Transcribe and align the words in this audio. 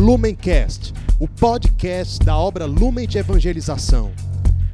Lumencast, 0.00 0.94
o 1.20 1.28
podcast 1.28 2.24
da 2.24 2.34
obra 2.34 2.64
Lumen 2.64 3.06
de 3.06 3.18
Evangelização. 3.18 4.10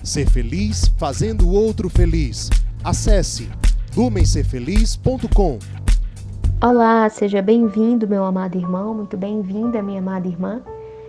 Ser 0.00 0.30
feliz 0.30 0.86
fazendo 0.96 1.48
o 1.48 1.52
outro 1.52 1.90
feliz. 1.90 2.48
Acesse 2.84 3.50
lumencerfeliz.com. 3.96 5.58
Olá, 6.62 7.08
seja 7.08 7.42
bem-vindo, 7.42 8.06
meu 8.06 8.24
amado 8.24 8.56
irmão, 8.56 8.94
muito 8.94 9.16
bem-vinda, 9.16 9.82
minha 9.82 9.98
amada 9.98 10.28
irmã. 10.28 10.62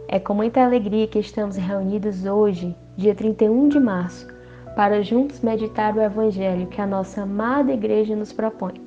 É 0.07 0.17
com 0.17 0.33
muita 0.33 0.65
alegria 0.65 1.07
que 1.07 1.19
estamos 1.19 1.55
reunidos 1.55 2.25
hoje, 2.25 2.75
dia 2.97 3.13
31 3.13 3.69
de 3.69 3.79
março, 3.79 4.27
para 4.75 5.03
juntos 5.03 5.41
meditar 5.41 5.95
o 5.95 6.01
Evangelho 6.01 6.65
que 6.65 6.81
a 6.81 6.87
nossa 6.87 7.21
amada 7.21 7.71
igreja 7.71 8.15
nos 8.15 8.33
propõe. 8.33 8.86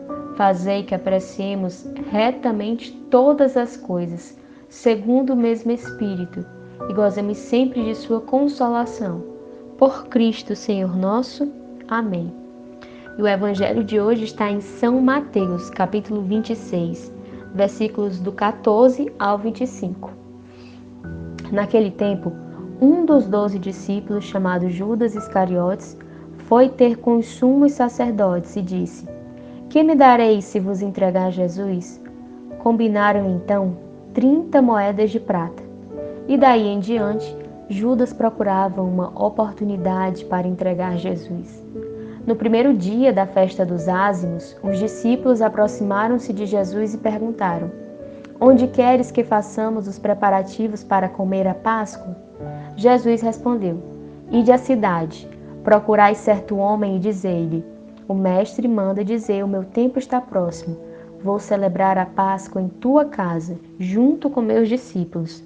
Fazei 0.35 0.83
que 0.83 0.95
apreciemos 0.95 1.85
retamente 2.09 2.91
todas 3.09 3.57
as 3.57 3.75
coisas, 3.75 4.37
segundo 4.69 5.33
o 5.33 5.35
mesmo 5.35 5.71
Espírito, 5.71 6.45
e 6.89 6.93
gozemos 6.93 7.37
sempre 7.37 7.83
de 7.83 7.95
Sua 7.95 8.21
consolação. 8.21 9.23
Por 9.77 10.07
Cristo, 10.07 10.55
Senhor 10.55 10.95
nosso. 10.95 11.51
Amém. 11.87 12.33
E 13.17 13.21
o 13.21 13.27
Evangelho 13.27 13.83
de 13.83 13.99
hoje 13.99 14.23
está 14.23 14.49
em 14.49 14.61
São 14.61 15.01
Mateus, 15.01 15.69
capítulo 15.69 16.21
26, 16.21 17.11
versículos 17.53 18.19
do 18.19 18.31
14 18.31 19.11
ao 19.19 19.37
25. 19.37 20.11
Naquele 21.51 21.91
tempo, 21.91 22.31
um 22.79 23.05
dos 23.05 23.27
doze 23.27 23.59
discípulos, 23.59 24.23
chamado 24.23 24.69
Judas 24.69 25.13
Iscariotes, 25.13 25.97
foi 26.45 26.69
ter 26.69 26.97
com 26.97 27.17
os 27.17 27.27
sumos 27.27 27.73
sacerdotes 27.73 28.55
e 28.55 28.61
disse: 28.61 29.07
que 29.71 29.83
me 29.83 29.95
dareis 29.95 30.43
se 30.43 30.59
vos 30.59 30.81
entregar 30.81 31.31
Jesus? 31.31 31.97
Combinaram 32.59 33.25
então 33.29 33.77
trinta 34.13 34.61
moedas 34.61 35.11
de 35.11 35.17
prata. 35.17 35.63
E 36.27 36.37
daí 36.37 36.67
em 36.67 36.77
diante, 36.81 37.33
Judas 37.69 38.11
procurava 38.11 38.81
uma 38.81 39.07
oportunidade 39.17 40.25
para 40.25 40.45
entregar 40.45 40.97
Jesus. 40.97 41.65
No 42.27 42.35
primeiro 42.35 42.73
dia 42.73 43.13
da 43.13 43.25
festa 43.25 43.65
dos 43.65 43.87
ázimos, 43.87 44.57
os 44.61 44.77
discípulos 44.77 45.41
aproximaram-se 45.41 46.33
de 46.33 46.45
Jesus 46.45 46.93
e 46.93 46.97
perguntaram: 46.97 47.71
Onde 48.41 48.67
queres 48.67 49.09
que 49.09 49.23
façamos 49.23 49.87
os 49.87 49.97
preparativos 49.97 50.83
para 50.83 51.07
comer 51.07 51.47
a 51.47 51.53
Páscoa? 51.53 52.13
Jesus 52.75 53.21
respondeu: 53.21 53.81
Ide 54.29 54.51
à 54.51 54.57
cidade, 54.57 55.29
procurai 55.63 56.13
certo 56.13 56.57
homem 56.57 56.97
e 56.97 56.99
dizei-lhe: 56.99 57.70
o 58.11 58.15
mestre 58.15 58.67
manda 58.67 59.05
dizer: 59.05 59.43
O 59.43 59.47
meu 59.47 59.63
tempo 59.63 59.97
está 59.97 60.19
próximo. 60.19 60.77
Vou 61.23 61.39
celebrar 61.39 61.97
a 61.97 62.05
Páscoa 62.05 62.61
em 62.61 62.67
tua 62.67 63.05
casa, 63.05 63.57
junto 63.79 64.29
com 64.29 64.41
meus 64.41 64.67
discípulos. 64.67 65.43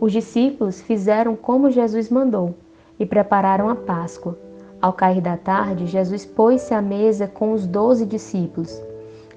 Os 0.00 0.12
discípulos 0.12 0.80
fizeram 0.80 1.34
como 1.34 1.70
Jesus 1.70 2.08
mandou 2.08 2.54
e 2.98 3.04
prepararam 3.04 3.68
a 3.68 3.74
Páscoa. 3.74 4.38
Ao 4.80 4.92
cair 4.92 5.20
da 5.20 5.36
tarde, 5.36 5.86
Jesus 5.86 6.24
pôs-se 6.24 6.72
à 6.72 6.80
mesa 6.80 7.26
com 7.26 7.52
os 7.52 7.66
doze 7.66 8.06
discípulos. 8.06 8.80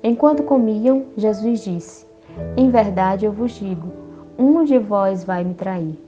Enquanto 0.04 0.44
comiam, 0.44 1.06
Jesus 1.18 1.62
disse: 1.62 2.06
Em 2.56 2.70
verdade 2.70 3.26
eu 3.26 3.32
vos 3.32 3.52
digo, 3.54 3.92
um 4.38 4.64
de 4.64 4.78
vós 4.78 5.24
vai 5.24 5.44
me 5.44 5.54
trair. 5.54 6.00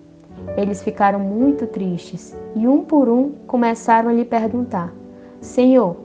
Eles 0.56 0.83
ficaram 0.83 1.19
muito 1.19 1.66
tristes 1.66 2.38
e, 2.56 2.67
um 2.67 2.83
por 2.83 3.09
um, 3.09 3.31
começaram 3.47 4.09
a 4.09 4.13
lhe 4.13 4.25
perguntar: 4.25 4.94
Senhor, 5.41 6.04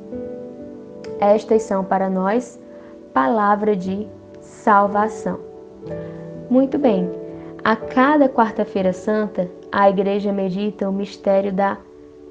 Estas 1.21 1.61
são 1.61 1.83
para 1.83 2.09
nós 2.09 2.59
palavra 3.13 3.75
de 3.75 4.07
salvação. 4.41 5.39
Muito 6.49 6.79
bem, 6.79 7.07
a 7.63 7.75
cada 7.75 8.27
quarta-feira 8.27 8.91
santa, 8.91 9.47
a 9.71 9.87
igreja 9.87 10.33
medita 10.33 10.89
o 10.89 10.91
mistério 10.91 11.53
da 11.53 11.77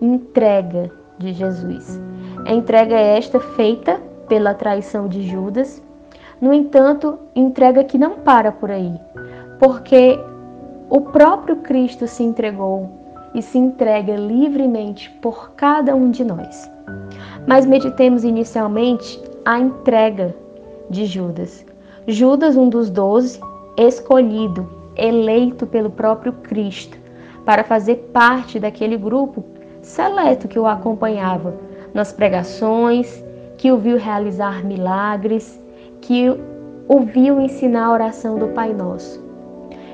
entrega 0.01 0.91
de 1.19 1.33
Jesus. 1.33 2.01
A 2.45 2.53
entrega 2.53 2.97
é 2.97 3.17
esta 3.17 3.39
feita 3.39 4.01
pela 4.29 4.55
traição 4.55 5.07
de 5.07 5.23
Judas. 5.23 5.81
No 6.41 6.53
entanto, 6.53 7.17
entrega 7.35 7.85
que 7.85 7.97
não 7.97 8.17
para 8.17 8.51
por 8.51 8.73
aí, 8.73 8.99
porque 9.61 10.19
o 10.89 11.01
próprio 11.03 11.57
Cristo 11.57 12.09
se 12.09 12.25
entregou 12.25 12.91
e 13.35 13.41
se 13.41 13.57
entrega 13.57 14.17
livremente 14.17 15.09
por 15.23 15.53
cada 15.53 15.95
um 15.95 16.11
de 16.11 16.25
nós. 16.25 16.69
Mas 17.47 17.67
meditemos 17.67 18.25
inicialmente 18.25 19.21
a 19.45 19.59
entrega 19.59 20.35
de 20.89 21.07
Judas. 21.07 21.65
Judas, 22.07 22.57
um 22.57 22.69
dos 22.69 22.91
doze, 22.91 23.41
escolhido, 23.77 24.69
eleito 24.97 25.67
pelo 25.67 25.91
próprio 25.91 26.33
Cristo 26.33 26.99
para 27.45 27.65
fazer 27.65 27.97
parte 28.13 28.59
daquele 28.59 28.97
grupo 28.97 29.45
seleto 29.83 30.47
que 30.47 30.59
o 30.59 30.67
acompanhava 30.67 31.55
nas 31.95 32.13
pregações, 32.13 33.25
que 33.57 33.73
o 33.73 33.79
viu 33.79 33.97
realizar 33.97 34.65
milagres, 34.65 35.61
que 36.01 36.29
o 36.89 37.01
viu 37.01 37.41
ensinar 37.41 37.87
a 37.87 37.93
oração 37.93 38.39
do 38.39 38.49
Pai 38.49 38.73
Nosso. 38.73 39.23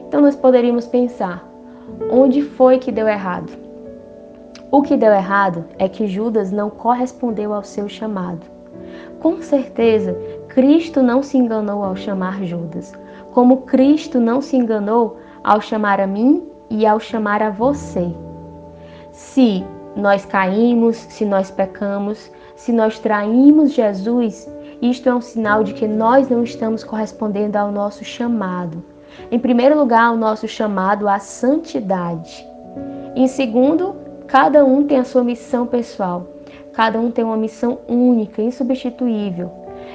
Então 0.07 0.21
nós 0.21 0.37
poderíamos 0.37 0.87
pensar: 0.87 1.47
onde 2.11 2.43
foi 2.43 2.79
que 2.79 2.93
deu 2.93 3.09
errado? 3.09 3.53
O 4.71 4.83
que 4.83 4.97
deu 4.97 5.13
errado 5.13 5.65
é 5.79 5.89
que 5.89 6.09
Judas 6.09 6.51
não 6.51 6.69
correspondeu 6.69 7.55
ao 7.55 7.63
seu 7.63 7.89
chamado. 7.89 8.47
Com 9.21 9.41
certeza, 9.41 10.17
Cristo 10.49 11.03
não 11.03 11.23
se 11.23 11.39
enganou 11.39 11.85
ao 11.85 11.95
chamar 11.95 12.43
Judas, 12.45 12.93
como 13.33 13.59
Cristo 13.59 14.19
não 14.19 14.41
se 14.41 14.57
enganou 14.57 15.19
ao 15.45 15.61
chamar 15.61 16.01
a 16.01 16.07
mim 16.07 16.43
e 16.69 16.85
ao 16.85 16.99
chamar 16.99 17.43
a 17.43 17.51
você. 17.51 18.13
Se 19.13 19.65
nós 19.95 20.25
caímos, 20.25 20.97
se 20.97 21.25
nós 21.25 21.51
pecamos, 21.51 22.31
se 22.57 22.73
nós 22.73 22.99
traímos 22.99 23.73
Jesus, 23.73 24.51
isto 24.83 25.09
é 25.09 25.15
um 25.15 25.21
sinal 25.21 25.63
de 25.63 25.75
que 25.75 25.87
nós 25.87 26.29
não 26.29 26.43
estamos 26.43 26.83
correspondendo 26.83 27.57
ao 27.57 27.71
nosso 27.71 28.05
chamado. 28.05 28.85
Em 29.31 29.39
primeiro 29.39 29.79
lugar, 29.79 30.13
o 30.13 30.17
nosso 30.17 30.47
chamado 30.47 31.09
à 31.09 31.19
santidade. 31.19 32.47
Em 33.15 33.27
segundo, 33.27 33.97
Cada 34.27 34.65
um 34.65 34.85
tem 34.85 34.99
a 34.99 35.05
sua 35.05 35.23
missão 35.23 35.67
pessoal. 35.67 36.27
Cada 36.73 36.99
um 36.99 37.11
tem 37.11 37.25
uma 37.25 37.37
missão 37.37 37.79
única, 37.89 38.43
insubstituível. 38.43 39.51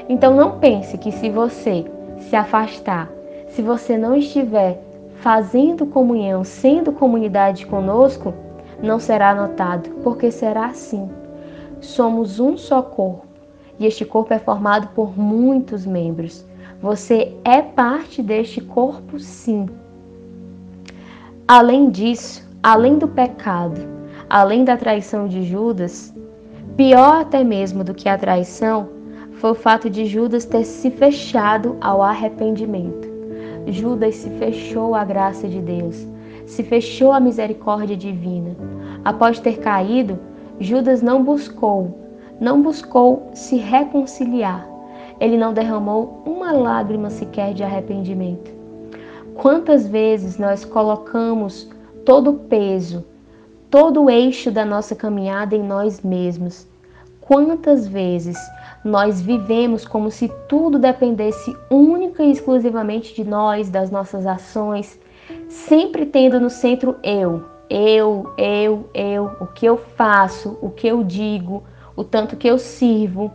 Então 0.07 0.35
não 0.35 0.57
pense 0.57 0.97
que 0.97 1.11
se 1.11 1.29
você 1.29 1.85
se 2.17 2.35
afastar, 2.35 3.09
se 3.49 3.61
você 3.61 3.97
não 3.97 4.15
estiver 4.15 4.81
fazendo 5.15 5.85
comunhão, 5.85 6.43
sendo 6.43 6.91
comunidade 6.91 7.65
conosco, 7.65 8.33
não 8.81 8.99
será 8.99 9.35
notado, 9.35 9.89
porque 10.03 10.31
será 10.31 10.67
assim. 10.67 11.09
Somos 11.81 12.39
um 12.39 12.57
só 12.57 12.81
corpo 12.81 13.25
e 13.77 13.85
este 13.85 14.05
corpo 14.05 14.33
é 14.33 14.39
formado 14.39 14.87
por 14.95 15.17
muitos 15.17 15.85
membros. 15.85 16.45
Você 16.81 17.35
é 17.43 17.61
parte 17.61 18.23
deste 18.23 18.61
corpo, 18.61 19.19
sim. 19.19 19.67
Além 21.47 21.89
disso, 21.89 22.47
além 22.63 22.97
do 22.97 23.07
pecado, 23.07 24.00
além 24.31 24.63
da 24.63 24.77
traição 24.77 25.27
de 25.27 25.43
Judas, 25.43 26.13
pior 26.77 27.19
até 27.19 27.43
mesmo 27.43 27.83
do 27.83 27.93
que 27.93 28.07
a 28.07 28.17
traição, 28.17 28.87
foi 29.33 29.51
o 29.51 29.55
fato 29.55 29.89
de 29.89 30.05
Judas 30.05 30.45
ter 30.45 30.63
se 30.63 30.89
fechado 30.89 31.75
ao 31.81 32.01
arrependimento. 32.01 33.11
Judas 33.67 34.15
se 34.15 34.29
fechou 34.29 34.95
à 34.95 35.03
graça 35.03 35.49
de 35.49 35.59
Deus, 35.59 36.07
se 36.45 36.63
fechou 36.63 37.11
à 37.11 37.19
misericórdia 37.19 37.97
divina. 37.97 38.55
Após 39.03 39.37
ter 39.37 39.57
caído, 39.59 40.17
Judas 40.61 41.01
não 41.01 41.21
buscou, 41.25 41.99
não 42.39 42.61
buscou 42.61 43.29
se 43.33 43.57
reconciliar. 43.57 44.65
Ele 45.19 45.35
não 45.35 45.53
derramou 45.53 46.23
uma 46.25 46.53
lágrima 46.53 47.09
sequer 47.09 47.53
de 47.53 47.63
arrependimento. 47.63 48.49
Quantas 49.35 49.85
vezes 49.85 50.37
nós 50.37 50.63
colocamos 50.63 51.69
todo 52.05 52.29
o 52.31 52.39
peso, 52.39 53.10
todo 53.71 54.03
o 54.03 54.09
eixo 54.09 54.51
da 54.51 54.65
nossa 54.65 54.93
caminhada 54.93 55.55
em 55.55 55.63
nós 55.63 56.01
mesmos? 56.01 56.67
Quantas 57.21 57.87
vezes 57.87 58.37
nós 58.83 59.21
vivemos 59.21 59.87
como 59.87 60.11
se 60.11 60.29
tudo 60.49 60.77
dependesse 60.77 61.55
única 61.69 62.21
e 62.21 62.31
exclusivamente 62.31 63.15
de 63.15 63.23
nós, 63.23 63.69
das 63.69 63.89
nossas 63.89 64.27
ações, 64.27 64.99
sempre 65.47 66.05
tendo 66.05 66.37
no 66.37 66.49
centro 66.49 66.97
eu, 67.01 67.45
eu, 67.69 68.33
eu, 68.37 68.89
eu, 68.93 69.31
o 69.39 69.47
que 69.47 69.65
eu 69.65 69.77
faço, 69.77 70.57
o 70.61 70.69
que 70.69 70.87
eu 70.87 71.01
digo, 71.01 71.63
o 71.95 72.03
tanto 72.03 72.35
que 72.35 72.49
eu 72.49 72.57
sirvo. 72.57 73.31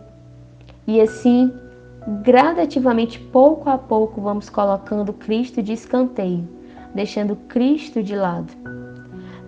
E 0.87 1.01
assim, 1.01 1.51
gradativamente, 2.23 3.19
pouco 3.19 3.71
a 3.71 3.79
pouco, 3.79 4.21
vamos 4.21 4.51
colocando 4.51 5.15
Cristo 5.15 5.63
de 5.63 5.73
escanteio, 5.73 6.47
deixando 6.95 7.35
Cristo 7.49 8.03
de 8.03 8.15
lado. 8.15 8.76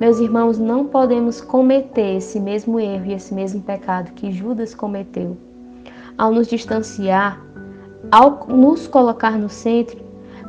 Meus 0.00 0.20
irmãos, 0.20 0.58
não 0.58 0.86
podemos 0.86 1.40
cometer 1.40 2.16
esse 2.16 2.38
mesmo 2.38 2.78
erro 2.78 3.06
e 3.06 3.14
esse 3.14 3.34
mesmo 3.34 3.60
pecado 3.60 4.12
que 4.12 4.30
Judas 4.30 4.74
cometeu 4.74 5.36
ao 6.18 6.32
nos 6.32 6.48
distanciar, 6.48 7.40
ao 8.10 8.46
nos 8.48 8.88
colocar 8.88 9.38
no 9.38 9.48
centro, 9.48 9.98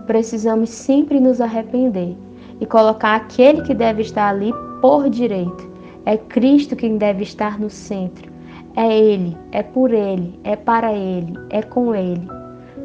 precisamos 0.08 0.70
sempre 0.72 1.20
nos 1.20 1.40
arrepender 1.40 2.18
e 2.60 2.66
colocar 2.66 3.16
aquele 3.16 3.62
que 3.62 3.76
deve 3.76 4.02
estar 4.02 4.30
ali 4.30 4.52
por 4.82 5.08
direito. 5.10 5.70
É 6.06 6.18
Cristo 6.18 6.76
quem 6.76 6.98
deve 6.98 7.22
estar 7.22 7.60
no 7.60 7.70
centro. 7.70 8.32
É 8.76 8.98
Ele, 8.98 9.38
é 9.52 9.62
por 9.62 9.94
Ele, 9.94 10.40
é 10.44 10.56
para 10.56 10.92
Ele, 10.92 11.34
é 11.52 11.62
com 11.62 11.94
Ele. 11.94 12.28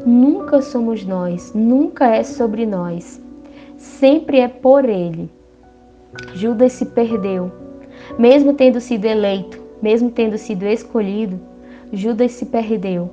Nunca 0.05 0.61
somos 0.61 1.03
nós, 1.03 1.51
nunca 1.55 2.05
é 2.05 2.21
sobre 2.21 2.65
nós. 2.65 3.21
Sempre 3.77 4.39
é 4.39 4.47
por 4.47 4.85
Ele. 4.85 5.29
Judas 6.33 6.73
se 6.73 6.85
perdeu. 6.85 7.51
Mesmo 8.19 8.53
tendo 8.53 8.79
sido 8.79 9.05
eleito, 9.05 9.61
mesmo 9.81 10.09
tendo 10.11 10.37
sido 10.37 10.63
escolhido, 10.65 11.39
Judas 11.91 12.31
se 12.33 12.45
perdeu. 12.45 13.09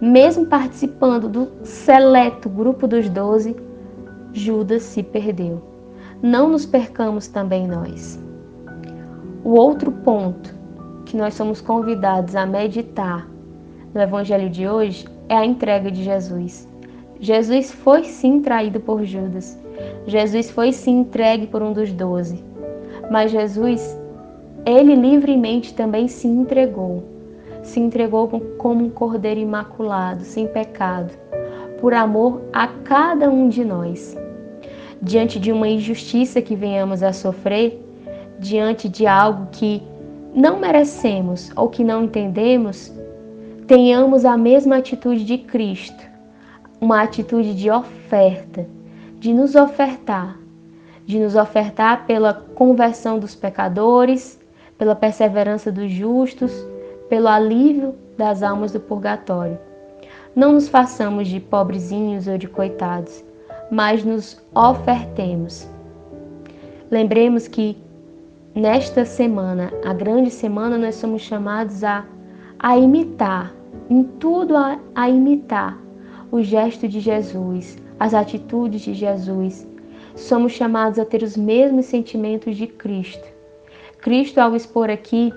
Mesmo 0.00 0.46
participando 0.46 1.28
do 1.28 1.48
seleto 1.64 2.48
grupo 2.48 2.86
dos 2.86 3.08
doze, 3.08 3.56
Judas 4.32 4.82
se 4.82 5.02
perdeu. 5.02 5.62
Não 6.22 6.48
nos 6.48 6.66
percamos 6.66 7.28
também 7.28 7.66
nós. 7.66 8.22
O 9.42 9.50
outro 9.50 9.90
ponto 9.90 10.54
que 11.06 11.16
nós 11.16 11.34
somos 11.34 11.60
convidados 11.60 12.36
a 12.36 12.46
meditar 12.46 13.26
no 13.94 14.00
Evangelho 14.00 14.48
de 14.48 14.68
hoje 14.68 15.06
é 15.28 15.36
a 15.36 15.44
entrega 15.44 15.90
de 15.90 16.04
Jesus. 16.04 16.68
Jesus 17.18 17.70
foi 17.70 18.04
sim 18.04 18.40
traído 18.40 18.80
por 18.80 19.04
Judas. 19.04 19.58
Jesus 20.06 20.50
foi 20.50 20.72
sim 20.72 21.00
entregue 21.00 21.46
por 21.46 21.62
um 21.62 21.72
dos 21.72 21.92
doze. 21.92 22.42
Mas 23.10 23.30
Jesus, 23.30 23.98
ele 24.64 24.94
livremente 24.94 25.74
também 25.74 26.08
se 26.08 26.26
entregou 26.26 27.04
se 27.62 27.80
entregou 27.80 28.28
como 28.58 28.84
um 28.84 28.90
cordeiro 28.90 29.40
imaculado, 29.40 30.24
sem 30.24 30.46
pecado, 30.46 31.12
por 31.80 31.94
amor 31.94 32.42
a 32.52 32.66
cada 32.66 33.30
um 33.30 33.48
de 33.48 33.64
nós. 33.64 34.16
Diante 35.00 35.38
de 35.38 35.50
uma 35.52 35.68
injustiça 35.68 36.42
que 36.42 36.54
venhamos 36.54 37.02
a 37.02 37.12
sofrer, 37.12 37.80
diante 38.38 38.88
de 38.88 39.06
algo 39.06 39.48
que 39.52 39.82
não 40.34 40.58
merecemos 40.58 41.50
ou 41.56 41.68
que 41.68 41.84
não 41.84 42.04
entendemos, 42.04 42.92
tenhamos 43.66 44.24
a 44.24 44.36
mesma 44.36 44.76
atitude 44.76 45.24
de 45.24 45.38
Cristo, 45.38 46.04
uma 46.80 47.02
atitude 47.02 47.54
de 47.54 47.70
oferta, 47.70 48.66
de 49.20 49.34
nos 49.34 49.54
ofertar, 49.54 50.36
de 51.04 51.18
nos 51.18 51.36
ofertar 51.36 52.06
pela 52.06 52.32
conversão 52.32 53.18
dos 53.18 53.34
pecadores, 53.34 54.40
pela 54.78 54.96
perseverança 54.96 55.70
dos 55.70 55.92
justos 55.92 56.50
pelo 57.10 57.28
alívio 57.28 57.94
das 58.16 58.42
almas 58.42 58.72
do 58.72 58.80
purgatório. 58.80 59.58
Não 60.34 60.52
nos 60.52 60.68
façamos 60.68 61.28
de 61.28 61.38
pobrezinhos 61.38 62.26
ou 62.28 62.38
de 62.38 62.48
coitados, 62.48 63.22
mas 63.70 64.02
nos 64.04 64.40
ofertemos. 64.54 65.68
Lembremos 66.90 67.46
que 67.46 67.76
nesta 68.54 69.04
semana, 69.04 69.70
a 69.84 69.92
grande 69.92 70.30
semana, 70.30 70.78
nós 70.78 70.94
somos 70.94 71.20
chamados 71.20 71.84
a, 71.84 72.06
a 72.58 72.78
imitar, 72.78 73.52
em 73.90 74.02
tudo 74.02 74.56
a, 74.56 74.78
a 74.94 75.10
imitar 75.10 75.76
o 76.30 76.40
gesto 76.42 76.88
de 76.88 77.00
Jesus, 77.00 77.76
as 78.00 78.14
atitudes 78.14 78.80
de 78.80 78.94
Jesus. 78.94 79.68
Somos 80.16 80.52
chamados 80.52 80.98
a 80.98 81.04
ter 81.04 81.22
os 81.22 81.36
mesmos 81.36 81.84
sentimentos 81.84 82.56
de 82.56 82.66
Cristo. 82.66 83.28
Cristo, 84.00 84.38
ao 84.38 84.56
expor 84.56 84.88
aqui 84.88 85.32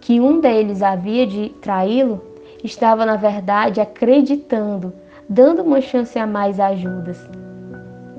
que 0.00 0.20
um 0.20 0.40
deles 0.40 0.82
havia 0.82 1.26
de 1.26 1.48
traí-lo, 1.60 2.22
estava 2.62 3.04
na 3.04 3.16
verdade 3.16 3.80
acreditando, 3.80 4.92
dando 5.28 5.62
uma 5.62 5.80
chance 5.80 6.16
a 6.16 6.26
mais 6.26 6.60
a 6.60 6.74
Judas, 6.76 7.18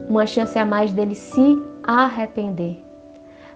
uma 0.09 0.25
chance 0.25 0.59
a 0.59 0.65
mais 0.65 0.91
dele 0.91 1.15
se 1.15 1.57
arrepender. 1.81 2.83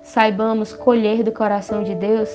Saibamos 0.02 0.74
colher 0.74 1.24
do 1.24 1.32
coração 1.32 1.84
de 1.84 1.94
Deus 1.94 2.30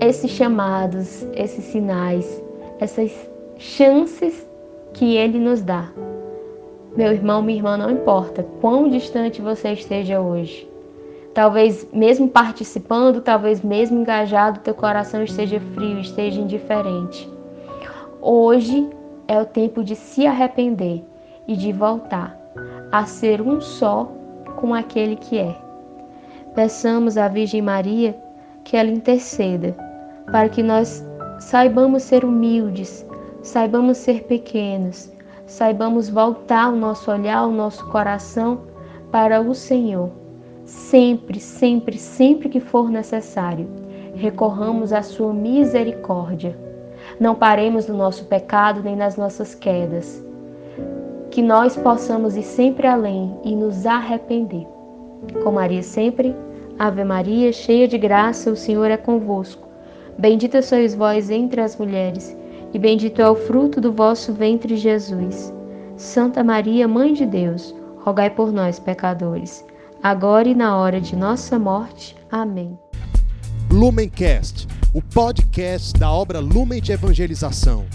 esses 0.00 0.30
chamados, 0.30 1.26
esses 1.34 1.64
sinais, 1.64 2.42
essas 2.78 3.12
chances 3.58 4.46
que 4.92 5.16
ele 5.16 5.38
nos 5.38 5.60
dá. 5.60 5.90
Meu 6.96 7.12
irmão, 7.12 7.42
minha 7.42 7.58
irmã, 7.58 7.76
não 7.76 7.90
importa 7.90 8.46
quão 8.60 8.88
distante 8.88 9.42
você 9.42 9.72
esteja 9.72 10.20
hoje. 10.20 10.68
Talvez 11.34 11.84
mesmo 11.92 12.28
participando, 12.28 13.20
talvez 13.20 13.62
mesmo 13.62 13.98
engajado, 13.98 14.60
teu 14.60 14.74
coração 14.74 15.24
esteja 15.24 15.58
frio, 15.74 15.98
esteja 15.98 16.40
indiferente. 16.40 17.28
Hoje 18.22 18.88
é 19.26 19.40
o 19.40 19.44
tempo 19.44 19.82
de 19.82 19.96
se 19.96 20.24
arrepender 20.24 21.02
e 21.48 21.56
de 21.56 21.72
voltar 21.72 22.38
a 22.92 23.04
ser 23.06 23.42
um 23.42 23.60
só 23.60 24.08
com 24.60 24.72
aquele 24.72 25.16
que 25.16 25.36
é. 25.36 25.56
Peçamos 26.54 27.16
à 27.16 27.26
Virgem 27.26 27.60
Maria 27.60 28.16
que 28.62 28.76
ela 28.76 28.90
interceda 28.90 29.76
para 30.26 30.48
que 30.48 30.62
nós 30.62 31.04
saibamos 31.40 32.04
ser 32.04 32.24
humildes, 32.24 33.04
saibamos 33.42 33.98
ser 33.98 34.22
pequenos, 34.22 35.12
saibamos 35.54 36.08
voltar 36.08 36.72
o 36.72 36.76
nosso 36.76 37.10
olhar, 37.10 37.46
o 37.46 37.52
nosso 37.52 37.88
coração 37.88 38.62
para 39.12 39.40
o 39.40 39.54
Senhor 39.54 40.10
sempre, 40.64 41.38
sempre, 41.38 41.98
sempre 41.98 42.48
que 42.48 42.60
for 42.60 42.90
necessário, 42.90 43.68
recorramos 44.14 44.92
à 44.92 45.02
Sua 45.02 45.32
misericórdia. 45.32 46.58
Não 47.20 47.34
paremos 47.34 47.86
no 47.86 47.96
nosso 47.96 48.24
pecado 48.24 48.82
nem 48.82 48.96
nas 48.96 49.16
nossas 49.16 49.54
quedas. 49.54 50.24
Que 51.30 51.42
nós 51.42 51.76
possamos 51.76 52.36
ir 52.36 52.42
sempre 52.42 52.86
além 52.86 53.38
e 53.44 53.54
nos 53.54 53.86
arrepender. 53.86 54.66
Com 55.42 55.52
Maria 55.52 55.82
sempre, 55.82 56.34
Ave 56.78 57.04
Maria, 57.04 57.52
cheia 57.52 57.86
de 57.86 57.98
graça, 57.98 58.50
o 58.50 58.56
Senhor 58.56 58.90
é 58.90 58.96
convosco. 58.96 59.68
Bendita 60.18 60.62
sois 60.62 60.94
vós 60.94 61.30
entre 61.30 61.60
as 61.60 61.76
mulheres, 61.76 62.36
e 62.74 62.78
bendito 62.78 63.22
é 63.22 63.30
o 63.30 63.36
fruto 63.36 63.80
do 63.80 63.92
vosso 63.92 64.32
ventre, 64.32 64.76
Jesus. 64.76 65.54
Santa 65.96 66.44
Maria, 66.44 66.86
Mãe 66.86 67.14
de 67.14 67.24
Deus, 67.24 67.74
rogai 67.98 68.28
por 68.28 68.52
nós, 68.52 68.78
pecadores 68.78 69.64
agora 70.04 70.46
e 70.46 70.54
na 70.54 70.76
hora 70.76 71.00
de 71.00 71.16
nossa 71.16 71.58
morte. 71.58 72.14
Amém. 72.30 72.78
Lumencast, 73.70 74.68
o 74.92 75.00
podcast 75.00 75.98
da 75.98 76.12
obra 76.12 76.40
Lumen 76.40 76.82
de 76.82 76.92
Evangelização. 76.92 77.86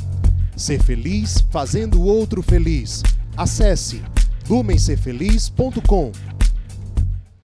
Ser 0.58 0.82
feliz 0.82 1.46
fazendo 1.52 2.02
o 2.02 2.06
outro 2.06 2.42
feliz. 2.42 3.04
Acesse 3.38 4.02
lumencerfeliz.com. 4.50 6.12